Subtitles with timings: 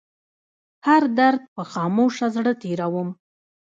[0.87, 3.09] هر درد په خاموشه زړه تيروم